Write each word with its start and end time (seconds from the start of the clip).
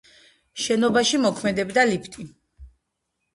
შენობაში 0.61 1.19
მოქმედებდა 1.25 1.85
ლიფტი. 1.91 2.27